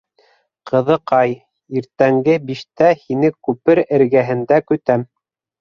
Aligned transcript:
Ҡыҙыҡай, 0.71 1.35
иртәнге 1.81 2.39
биштә 2.47 2.89
һине 3.03 3.33
күпер 3.49 3.85
эргәһендә 3.99 4.61
көтәм. 4.73 5.09